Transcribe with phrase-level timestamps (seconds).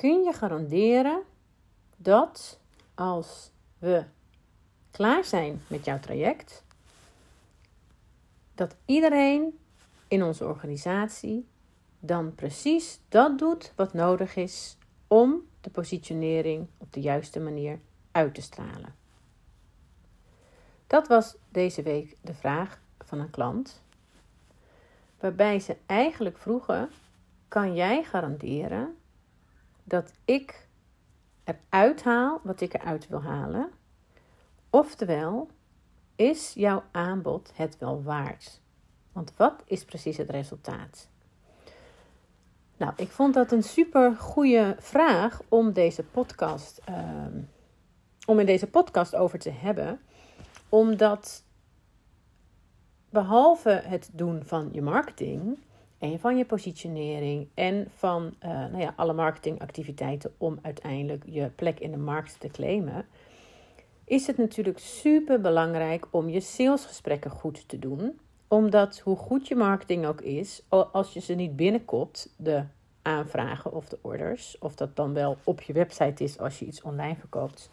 [0.00, 1.22] kun je garanderen
[1.96, 2.60] dat
[2.94, 4.04] als we
[4.90, 6.64] klaar zijn met jouw traject,
[8.54, 9.58] dat iedereen
[10.08, 11.46] in onze organisatie
[11.98, 14.76] dan precies dat doet wat nodig is
[15.06, 17.80] om de positionering op de juiste manier
[18.10, 18.94] uit te stralen.
[20.86, 23.82] Dat was deze week de vraag van een klant,
[25.18, 26.90] waarbij ze eigenlijk vroegen:
[27.48, 28.94] kan jij garanderen
[29.90, 30.68] dat ik
[31.44, 33.70] eruit haal wat ik eruit wil halen?
[34.70, 35.48] Oftewel,
[36.16, 38.60] is jouw aanbod het wel waard?
[39.12, 41.08] Want wat is precies het resultaat?
[42.76, 47.40] Nou, ik vond dat een super goede vraag om deze podcast, ehm,
[48.26, 50.00] om in deze podcast over te hebben,
[50.68, 51.44] omdat
[53.10, 55.58] behalve het doen van je marketing
[56.00, 61.80] en van je positionering en van uh, nou ja, alle marketingactiviteiten om uiteindelijk je plek
[61.80, 63.06] in de markt te claimen,
[64.04, 68.18] is het natuurlijk super belangrijk om je salesgesprekken goed te doen.
[68.48, 72.64] Omdat hoe goed je marketing ook is, als je ze niet binnenkomt, de
[73.02, 76.82] aanvragen of de orders, of dat dan wel op je website is als je iets
[76.82, 77.70] online verkoopt,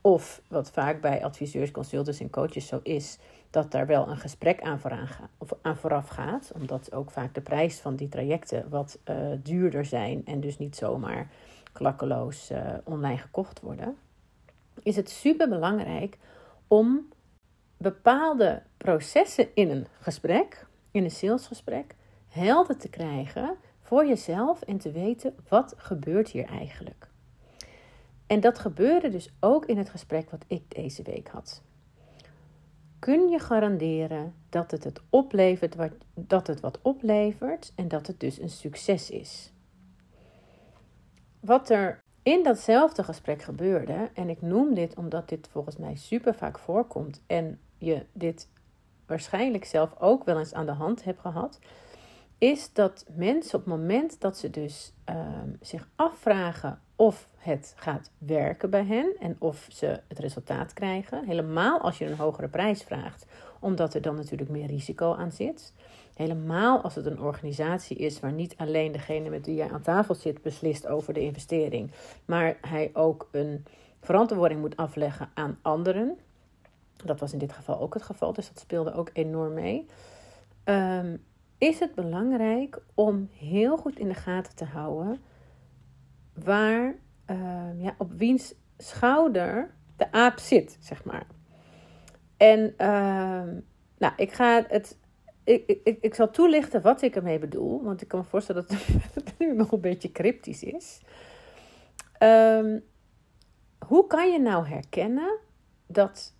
[0.00, 3.18] of wat vaak bij adviseurs, consultants en coaches zo is,
[3.54, 4.80] dat daar wel een gesprek aan,
[5.62, 6.52] aan vooraf gaat.
[6.54, 10.76] Omdat ook vaak de prijs van die trajecten wat uh, duurder zijn en dus niet
[10.76, 11.30] zomaar
[11.72, 13.96] klakkeloos uh, online gekocht worden.
[14.82, 16.18] Is het super belangrijk
[16.68, 17.08] om
[17.76, 21.94] bepaalde processen in een gesprek, in een salesgesprek,
[22.28, 27.08] helder te krijgen voor jezelf en te weten wat gebeurt hier eigenlijk.
[28.26, 31.62] En dat gebeurde dus ook in het gesprek wat ik deze week had.
[33.04, 38.20] Kun je garanderen dat het, het oplevert wat, dat het wat oplevert en dat het
[38.20, 39.52] dus een succes is?
[41.40, 46.34] Wat er in datzelfde gesprek gebeurde, en ik noem dit omdat dit volgens mij super
[46.34, 48.48] vaak voorkomt en je dit
[49.06, 51.58] waarschijnlijk zelf ook wel eens aan de hand hebt gehad,
[52.38, 58.10] is dat mensen op het moment dat ze dus ehm, zich afvragen of het gaat
[58.18, 62.82] werken bij hen en of ze het resultaat krijgen, helemaal als je een hogere prijs
[62.82, 63.26] vraagt,
[63.60, 65.72] omdat er dan natuurlijk meer risico aan zit.
[66.14, 70.14] Helemaal als het een organisatie is waar niet alleen degene met wie jij aan tafel
[70.14, 71.90] zit beslist over de investering,
[72.24, 73.64] maar hij ook een
[74.00, 76.18] verantwoording moet afleggen aan anderen.
[77.04, 79.86] Dat was in dit geval ook het geval, dus dat speelde ook enorm mee.
[80.64, 81.22] Um,
[81.64, 85.20] is het belangrijk om heel goed in de gaten te houden
[86.34, 86.94] waar,
[87.30, 91.26] uh, ja, op wiens schouder de aap zit, zeg maar.
[92.36, 93.62] En uh,
[93.98, 94.98] nou, ik ga het.
[95.44, 98.78] Ik, ik, ik zal toelichten wat ik ermee bedoel, want ik kan me voorstellen dat
[99.24, 101.00] het nu nog een beetje cryptisch is.
[102.18, 102.84] Um,
[103.86, 105.38] hoe kan je nou herkennen
[105.86, 106.34] dat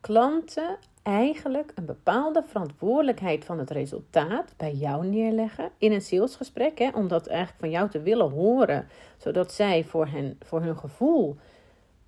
[0.00, 6.78] klanten eigenlijk een bepaalde verantwoordelijkheid van het resultaat bij jou neerleggen in een salesgesprek.
[6.78, 10.76] Hè, om dat eigenlijk van jou te willen horen, zodat zij voor, hen, voor hun
[10.76, 11.36] gevoel,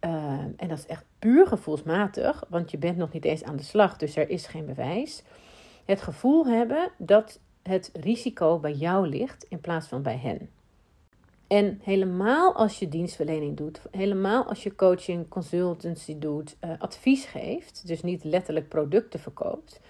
[0.00, 0.10] uh,
[0.56, 3.96] en dat is echt puur gevoelsmatig, want je bent nog niet eens aan de slag,
[3.96, 5.22] dus er is geen bewijs.
[5.84, 10.50] Het gevoel hebben dat het risico bij jou ligt in plaats van bij hen.
[11.46, 17.86] En helemaal als je dienstverlening doet, helemaal als je coaching, consultancy doet, uh, advies geeft,
[17.86, 19.80] dus niet letterlijk producten verkoopt,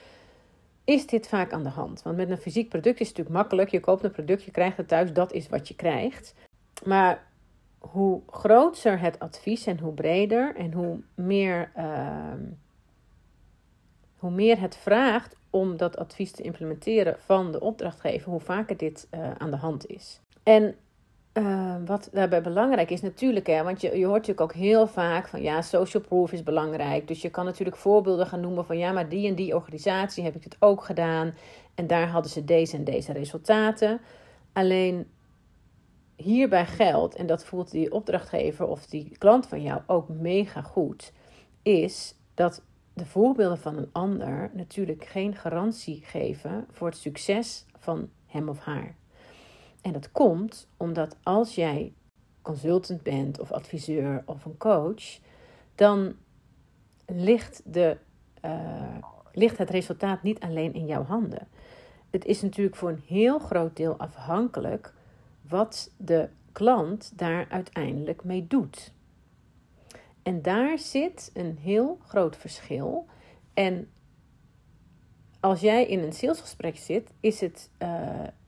[0.84, 2.03] is dit vaak aan de hand.
[2.03, 3.71] Want met een fysiek product is het natuurlijk makkelijk.
[3.71, 6.34] Je koopt een product, je krijgt het thuis, dat is wat je krijgt.
[6.84, 7.27] Maar
[7.78, 12.33] hoe groter het advies en hoe breder en hoe meer, uh,
[14.16, 19.09] hoe meer het vraagt om dat advies te implementeren van de opdrachtgever, hoe vaker dit
[19.15, 20.21] uh, aan de hand is.
[20.43, 20.77] En
[21.37, 25.29] uh, wat daarbij belangrijk is natuurlijk, hè, want je, je hoort natuurlijk ook heel vaak
[25.29, 27.09] van ja, social proof is belangrijk.
[27.09, 30.37] Dus je kan natuurlijk voorbeelden gaan noemen van ja, maar die en die organisatie heb
[30.37, 31.35] ik het ook gedaan.
[31.75, 34.01] En daar hadden ze deze en deze resultaten.
[34.53, 35.07] Alleen
[36.16, 41.13] hierbij geldt, en dat voelt die opdrachtgever of die klant van jou ook mega goed,
[41.63, 42.63] is dat
[42.93, 48.59] de voorbeelden van een ander natuurlijk geen garantie geven voor het succes van hem of
[48.59, 48.95] haar.
[49.86, 51.92] En dat komt omdat als jij
[52.42, 55.18] consultant bent of adviseur of een coach,
[55.74, 56.15] dan
[57.06, 57.97] ligt, de,
[58.44, 58.98] uh,
[59.33, 61.48] ligt het resultaat niet alleen in jouw handen.
[62.10, 64.94] Het is natuurlijk voor een heel groot deel afhankelijk
[65.48, 68.92] wat de klant daar uiteindelijk mee doet.
[70.22, 73.06] En daar zit een heel groot verschil.
[73.54, 73.91] En
[75.47, 77.89] als jij in een salesgesprek zit, is het uh,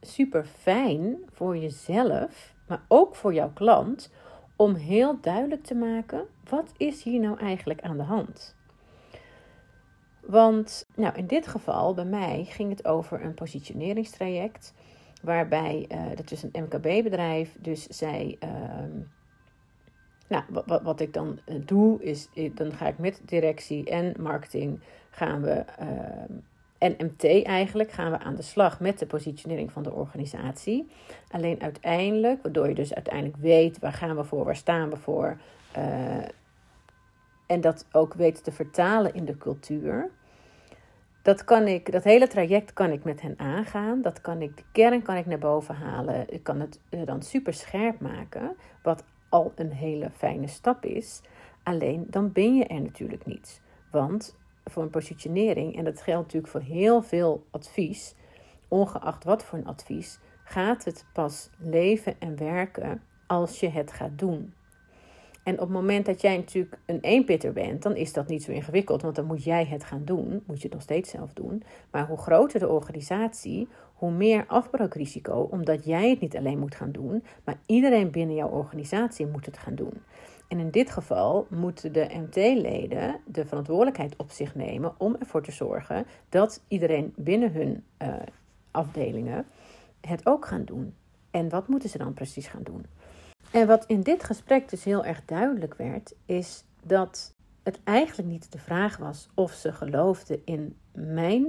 [0.00, 4.11] super fijn voor jezelf maar ook voor jouw klant,
[4.56, 8.56] om heel duidelijk te maken: wat is hier nou eigenlijk aan de hand?
[10.21, 14.75] Want nou, in dit geval, bij mij, ging het over een positioneringstraject.
[15.23, 18.37] Waarbij, dat is een MKB-bedrijf, dus zij.
[18.45, 18.50] Uh,
[20.29, 24.81] nou, wat, wat ik dan eh, doe, is dan ga ik met directie en marketing
[25.11, 25.65] gaan we.
[25.81, 26.37] Uh,
[26.79, 30.89] en MT eigenlijk gaan we aan de slag met de positionering van de organisatie.
[31.31, 35.37] Alleen uiteindelijk, waardoor je dus uiteindelijk weet waar gaan we voor, waar staan we voor.
[35.77, 36.25] Uh,
[37.47, 40.11] en dat ook weet te vertalen in de cultuur.
[41.23, 44.03] Dat, kan ik, dat hele traject kan ik met hen aangaan.
[44.03, 46.25] Dat kan ik, de kern kan ik naar boven halen.
[46.33, 48.57] Ik kan het eh, dan super scherp maken.
[48.83, 51.21] Wat al een hele fijne stap is.
[51.63, 53.61] Alleen dan ben je er natuurlijk niet.
[53.91, 54.37] Want
[54.70, 58.15] voor een positionering, en dat geldt natuurlijk voor heel veel advies,
[58.69, 64.19] ongeacht wat voor een advies, gaat het pas leven en werken als je het gaat
[64.19, 64.53] doen.
[65.49, 68.50] En op het moment dat jij natuurlijk een eenpitter bent, dan is dat niet zo
[68.50, 70.43] ingewikkeld, want dan moet jij het gaan doen.
[70.47, 71.62] Moet je het nog steeds zelf doen.
[71.91, 76.93] Maar hoe groter de organisatie, hoe meer afbreukrisico, omdat jij het niet alleen moet gaan
[76.93, 79.93] doen, maar iedereen binnen jouw organisatie moet het gaan doen.
[80.49, 85.53] En in dit geval moeten de MT-leden de verantwoordelijkheid op zich nemen om ervoor te
[85.53, 88.15] zorgen dat iedereen binnen hun uh,
[88.71, 89.47] afdelingen
[90.00, 90.95] het ook gaan doen.
[91.31, 92.87] En wat moeten ze dan precies gaan doen?
[93.50, 98.53] En wat in dit gesprek dus heel erg duidelijk werd, is dat het eigenlijk niet
[98.53, 101.47] de vraag was of ze geloofden in mijn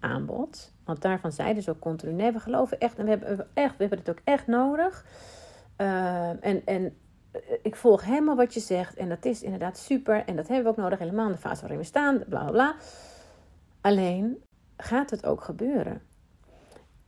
[0.00, 0.72] aanbod.
[0.84, 3.80] Want daarvan zeiden ze ook continu: nee, we geloven echt en we hebben, echt, we
[3.80, 5.06] hebben het ook echt nodig.
[5.78, 6.90] Uh, en, en eh,
[7.62, 10.70] ik volg helemaal wat je zegt en dat is inderdaad super en dat hebben we
[10.70, 12.76] ook nodig, helemaal in de fase waarin we staan, bla bla bla.
[13.80, 14.42] Alleen
[14.76, 16.02] gaat het ook gebeuren.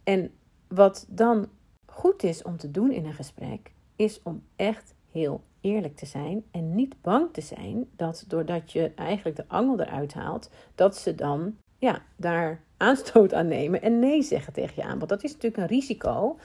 [0.05, 0.31] En
[0.69, 1.49] wat dan
[1.87, 6.45] goed is om te doen in een gesprek, is om echt heel eerlijk te zijn
[6.51, 11.15] en niet bang te zijn dat doordat je eigenlijk de angel eruit haalt, dat ze
[11.15, 15.09] dan ja, daar aanstoot aan nemen en nee zeggen tegen je aanbod.
[15.09, 16.39] Dat is natuurlijk een risico.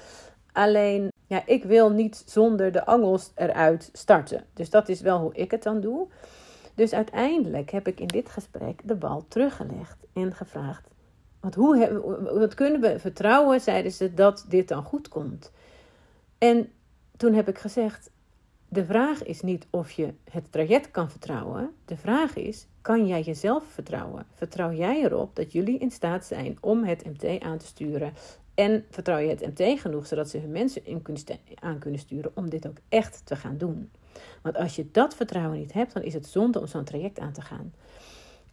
[0.52, 4.46] Alleen, ja, ik wil niet zonder de angels eruit starten.
[4.54, 6.08] Dus dat is wel hoe ik het dan doe.
[6.76, 10.88] Dus uiteindelijk heb ik in dit gesprek de bal teruggelegd en gevraagd:
[11.40, 12.02] wat, hoe,
[12.40, 15.52] wat kunnen we vertrouwen, zeiden ze, dat dit dan goed komt?
[16.38, 16.72] En
[17.18, 18.10] toen heb ik gezegd:
[18.72, 21.72] de vraag is niet of je het traject kan vertrouwen.
[21.86, 24.26] De vraag is: kan jij jezelf vertrouwen?
[24.34, 28.14] Vertrouw jij erop dat jullie in staat zijn om het MT aan te sturen?
[28.56, 31.02] En vertrouw je het MT genoeg zodat ze hun mensen in
[31.56, 33.92] aan kunnen sturen om dit ook echt te gaan doen?
[34.42, 37.34] Want als je dat vertrouwen niet hebt, dan is het zonde om zo'n traject aan
[37.34, 37.74] te gaan.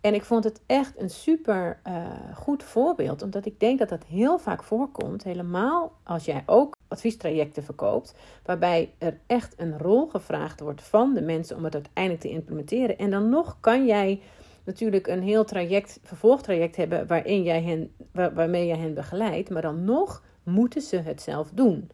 [0.00, 4.04] En ik vond het echt een super uh, goed voorbeeld, omdat ik denk dat dat
[4.04, 10.60] heel vaak voorkomt, helemaal als jij ook adviestrajecten verkoopt, waarbij er echt een rol gevraagd
[10.60, 12.98] wordt van de mensen om het uiteindelijk te implementeren.
[12.98, 14.20] En dan nog kan jij
[14.64, 19.62] natuurlijk een heel traject, vervolgtraject hebben waarin jij hen, waar, waarmee jij hen begeleidt, maar
[19.62, 21.90] dan nog moeten ze het zelf doen.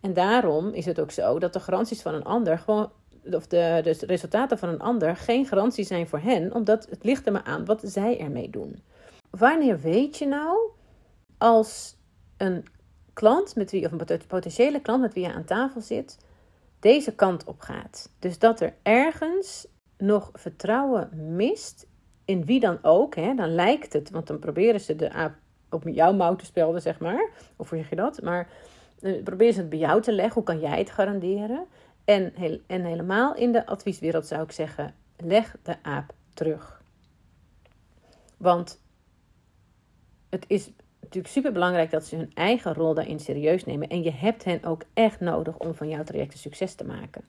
[0.00, 2.90] En daarom is het ook zo dat de garanties van een ander gewoon
[3.30, 7.26] of de, de resultaten van een ander geen garantie zijn voor hen, omdat het ligt
[7.26, 8.82] er maar aan wat zij ermee doen.
[9.30, 10.70] Wanneer weet je nou
[11.38, 11.96] als
[12.36, 12.64] een
[13.16, 16.18] klant met wie, of een potentiële klant met wie je aan tafel zit,
[16.80, 18.10] deze kant op gaat?
[18.18, 19.66] Dus dat er ergens
[19.98, 21.86] nog vertrouwen mist
[22.24, 25.34] in wie dan ook, hè, dan lijkt het, want dan proberen ze de aap
[25.70, 27.28] op jouw mouw te spelden, zeg maar.
[27.56, 28.22] Of hoe zeg je dat?
[28.22, 28.48] Maar
[29.00, 30.34] uh, proberen ze het bij jou te leggen.
[30.34, 31.66] Hoe kan jij het garanderen?
[32.04, 32.32] En,
[32.66, 36.82] en helemaal in de advieswereld zou ik zeggen: leg de aap terug.
[38.36, 38.80] Want
[40.28, 40.70] het is
[41.06, 43.88] natuurlijk super belangrijk dat ze hun eigen rol daarin serieus nemen.
[43.88, 47.24] En je hebt hen ook echt nodig om van jouw traject een succes te maken.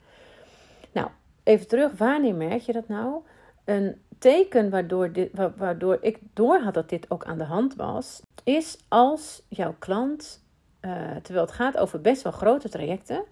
[0.91, 1.09] Nou,
[1.43, 1.97] even terug.
[1.97, 3.21] Wanneer merk je dat nou?
[3.65, 8.77] Een teken waardoor, dit, waardoor ik doorhad dat dit ook aan de hand was, is
[8.87, 10.43] als jouw klant,
[10.81, 13.23] uh, terwijl het gaat over best wel grote trajecten,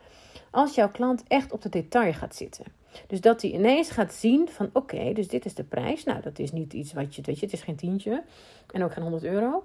[0.52, 2.66] als jouw klant echt op de detail gaat zitten.
[3.08, 6.04] Dus dat hij ineens gaat zien van oké, dus dit is de prijs.
[6.04, 8.24] Nou, dat is niet iets wat je, weet je, het is geen tientje
[8.72, 9.64] en ook geen 100 euro.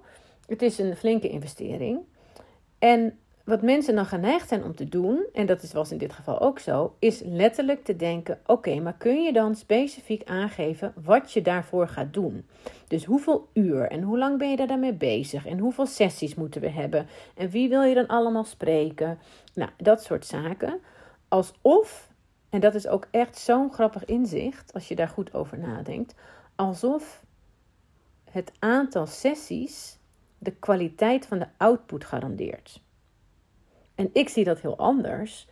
[0.50, 2.00] Het is een flinke investering.
[2.78, 6.40] En wat mensen dan geneigd zijn om te doen, en dat was in dit geval
[6.40, 11.42] ook zo, is letterlijk te denken: oké, maar kun je dan specifiek aangeven wat je
[11.42, 12.46] daarvoor gaat doen?
[12.88, 15.46] Dus hoeveel uur en hoe lang ben je daar daarmee bezig?
[15.46, 17.06] En hoeveel sessies moeten we hebben?
[17.34, 19.18] En wie wil je dan allemaal spreken?
[19.54, 20.80] Nou, dat soort zaken.
[21.28, 22.10] Alsof,
[22.48, 26.14] en dat is ook echt zo'n grappig inzicht als je daar goed over nadenkt,
[26.56, 27.24] alsof
[28.30, 29.98] het aantal sessies
[30.40, 32.82] de kwaliteit van de output garandeert.
[33.94, 35.48] En ik zie dat heel anders.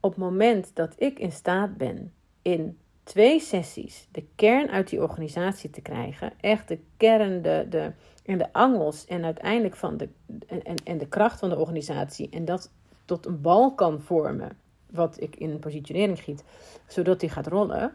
[0.00, 5.02] op het moment dat ik in staat ben in twee sessies de kern uit die
[5.02, 7.92] organisatie te krijgen, echt de kern, de, de,
[8.24, 10.08] en de angels en uiteindelijk van de,
[10.46, 12.70] en, en de kracht van de organisatie en dat
[13.04, 14.56] tot een bal kan vormen,
[14.90, 16.44] wat ik in positionering giet,
[16.86, 17.94] zodat die gaat rollen.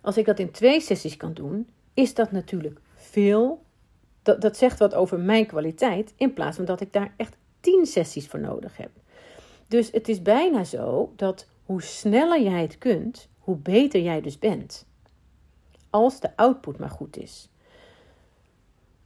[0.00, 3.66] Als ik dat in twee sessies kan doen, is dat natuurlijk veel.
[4.28, 7.86] Dat, dat zegt wat over mijn kwaliteit, in plaats van dat ik daar echt tien
[7.86, 8.90] sessies voor nodig heb.
[9.68, 14.38] Dus het is bijna zo dat hoe sneller jij het kunt, hoe beter jij dus
[14.38, 14.86] bent.
[15.90, 17.48] Als de output maar goed is.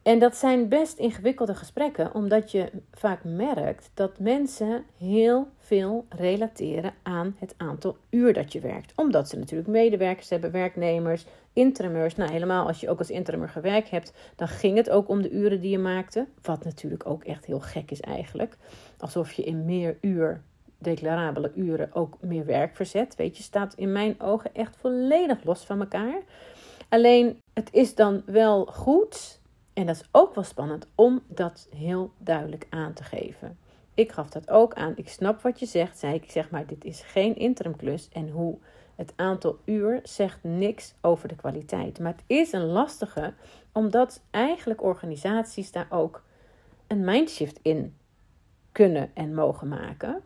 [0.02, 6.94] En dat zijn best ingewikkelde gesprekken, omdat je vaak merkt dat mensen heel veel relateren
[7.02, 8.92] aan het aantal uur dat je werkt.
[8.96, 12.16] Omdat ze natuurlijk medewerkers hebben, werknemers, interimers.
[12.16, 15.30] Nou, helemaal als je ook als interimer gewerkt hebt, dan ging het ook om de
[15.30, 16.26] uren die je maakte.
[16.42, 18.56] Wat natuurlijk ook echt heel gek is eigenlijk.
[18.98, 20.42] Alsof je in meer uur,
[20.78, 23.14] declarabele uren, ook meer werk verzet.
[23.14, 26.22] Weet je, staat in mijn ogen echt volledig los van elkaar.
[26.88, 29.40] Alleen, het is dan wel goed
[29.72, 33.58] en dat is ook wel spannend om dat heel duidelijk aan te geven.
[33.94, 34.92] Ik gaf dat ook aan.
[34.96, 36.30] Ik snap wat je zegt, zei ik.
[36.30, 38.08] zeg maar, dit is geen interimklus.
[38.12, 38.58] En hoe
[39.02, 41.98] het aantal uur zegt niks over de kwaliteit.
[41.98, 43.34] Maar het is een lastige,
[43.72, 46.22] omdat eigenlijk organisaties daar ook
[46.86, 47.96] een mindshift in
[48.72, 50.22] kunnen en mogen maken.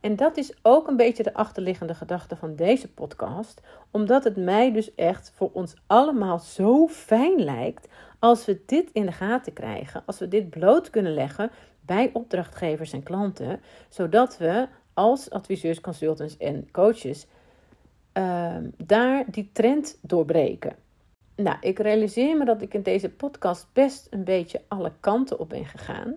[0.00, 3.60] En dat is ook een beetje de achterliggende gedachte van deze podcast,
[3.90, 7.88] omdat het mij dus echt voor ons allemaal zo fijn lijkt
[8.18, 11.50] als we dit in de gaten krijgen, als we dit bloot kunnen leggen
[11.80, 17.26] bij opdrachtgevers en klanten, zodat we als adviseurs, consultants en coaches
[18.12, 20.76] ehm, daar die trend doorbreken.
[21.36, 25.48] Nou, ik realiseer me dat ik in deze podcast best een beetje alle kanten op
[25.48, 26.16] ben gegaan.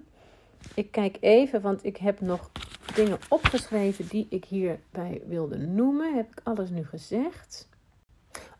[0.73, 2.51] Ik kijk even, want ik heb nog
[2.95, 6.15] dingen opgeschreven die ik hierbij wilde noemen.
[6.15, 7.69] Heb ik alles nu gezegd?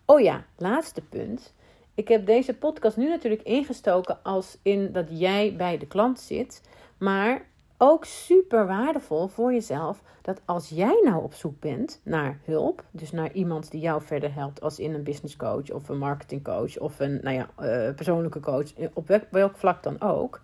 [0.05, 1.53] Oh ja, laatste punt.
[1.95, 6.61] Ik heb deze podcast nu natuurlijk ingestoken als in dat jij bij de klant zit.
[6.97, 7.45] Maar
[7.77, 13.11] ook super waardevol voor jezelf dat als jij nou op zoek bent naar hulp, dus
[13.11, 16.77] naar iemand die jou verder helpt, als in een business coach of een marketing coach
[16.77, 20.41] of een nou ja, uh, persoonlijke coach, op welk, vlak dan ook.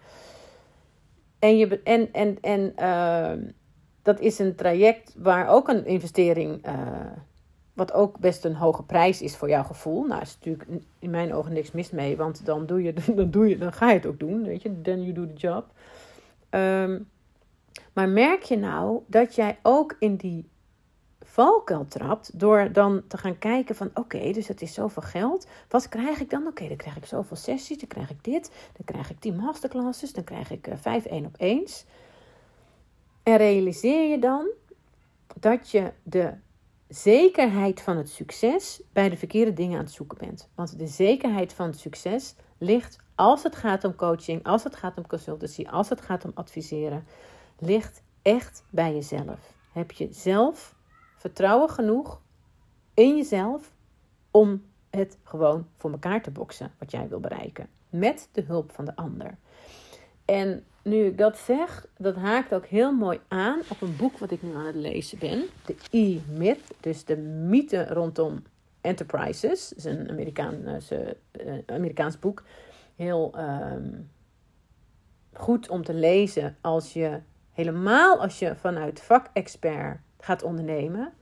[1.39, 3.47] En, je, en, en, en uh,
[4.01, 6.73] dat is een traject waar ook een investering uh,
[7.73, 10.03] wat ook best een hoge prijs is voor jouw gevoel.
[10.05, 10.69] Nou, is natuurlijk
[10.99, 13.87] in mijn ogen niks mis mee, want dan, doe je, dan, doe je, dan ga
[13.89, 14.81] je het ook doen, weet je.
[14.81, 15.65] Then you do the job.
[16.49, 17.07] Um,
[17.93, 20.49] maar merk je nou dat jij ook in die
[21.21, 25.47] valkuil trapt door dan te gaan kijken van oké, dus het is zoveel geld.
[25.69, 26.47] Wat krijg ik dan?
[26.47, 30.13] Oké, dan krijg ik zoveel sessies, dan krijg ik dit, dan krijg ik die masterclasses,
[30.13, 31.85] dan krijg ik uh, vijf één op eens.
[33.23, 34.49] En realiseer je dan
[35.39, 36.33] dat je de
[36.87, 40.49] zekerheid van het succes bij de verkeerde dingen aan het zoeken bent.
[40.55, 44.97] Want de zekerheid van het succes ligt als het gaat om coaching, als het gaat
[44.97, 47.05] om consultancy, als het gaat om adviseren,
[47.61, 49.53] ligt echt bij jezelf.
[49.71, 50.75] Heb je zelf
[51.15, 52.21] vertrouwen genoeg
[52.93, 53.73] in jezelf
[54.31, 58.85] om het gewoon voor elkaar te boksen wat jij wil bereiken met de hulp van
[58.85, 59.37] de ander.
[60.25, 64.31] En nu ik dat zeg, dat haakt ook heel mooi aan op een boek wat
[64.31, 65.43] ik nu aan het lezen ben.
[65.65, 68.43] De E-Myth, dus de mythe rondom
[68.81, 69.69] enterprises.
[69.69, 72.43] Het is een uh, Amerikaans boek.
[72.95, 73.89] Heel ehm,
[75.33, 77.19] goed om te lezen als je,
[77.61, 81.13] helemaal als je vanuit vakexpert gaat ondernemen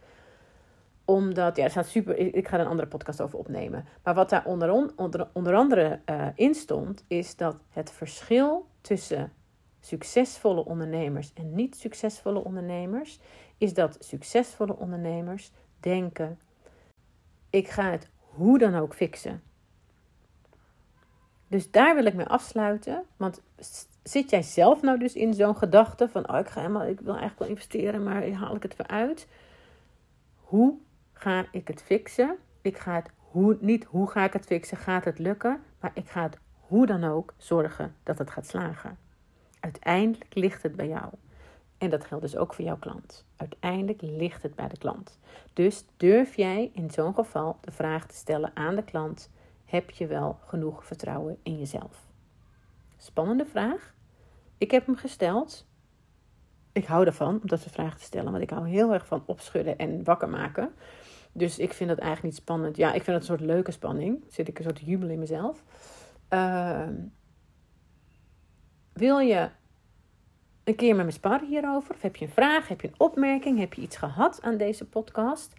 [1.10, 2.18] omdat, ja, staat super.
[2.18, 3.86] Ik ga er een andere podcast over opnemen.
[4.04, 9.32] Maar wat daar onder, onder, onder andere uh, in stond, is dat het verschil tussen
[9.80, 13.20] succesvolle ondernemers en niet succesvolle ondernemers,
[13.58, 16.40] is dat succesvolle ondernemers denken:
[17.50, 19.42] ik ga het hoe dan ook fixen.
[21.50, 23.04] Dus daar wil ik mee afsluiten.
[23.18, 23.42] Want
[24.04, 27.14] zit jij zelf nou dus in zo'n gedachte van: oh, ik, ga helemaal, ik wil
[27.14, 29.28] eigenlijk wel investeren, maar haal ik het weer uit?
[30.36, 30.78] Hoe
[31.14, 32.38] ga ik het fixen?
[32.62, 36.10] Ik ga het hoe, niet hoe ga ik het fixen, gaat het lukken, maar ik
[36.10, 38.98] ga het hoe dan ook zorgen dat het gaat slagen.
[39.60, 41.12] Uiteindelijk ligt het bij jou.
[41.78, 43.26] En dat geldt dus ook voor jouw klant.
[43.36, 45.20] Uiteindelijk ligt het bij de klant.
[45.54, 49.30] Dus durf jij in zo'n geval de vraag te stellen aan de klant:
[49.70, 52.08] heb je wel genoeg vertrouwen in jezelf?
[52.98, 53.94] Spannende vraag.
[54.58, 55.68] Ik heb hem gesteld.
[56.72, 59.24] Ik hou ervan om dat soort vragen te stellen, want ik hou heel erg van
[59.26, 60.74] opschudden en wakker maken.
[61.32, 62.78] Dus ik vind dat eigenlijk niet spannend.
[62.78, 64.26] Ja, ik vind het een soort leuke spanning.
[64.28, 65.64] Zit ik een soort jubel in mezelf.
[66.30, 66.88] Uh,
[68.94, 69.50] wil je
[70.64, 71.94] een keer met me sparren hierover?
[71.94, 72.68] Of heb je een vraag?
[72.68, 73.60] Heb je een opmerking?
[73.60, 75.54] Heb je iets gehad aan deze podcast?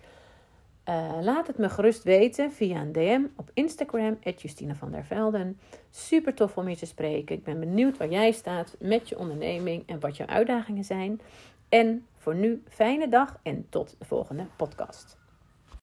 [0.91, 5.61] Uh, laat het me gerust weten via een DM op Instagram, Justina van der Velden.
[5.91, 7.37] Super tof om je te spreken.
[7.37, 11.21] Ik ben benieuwd waar jij staat met je onderneming en wat jouw uitdagingen zijn.
[11.69, 15.20] En voor nu, fijne dag en tot de volgende podcast.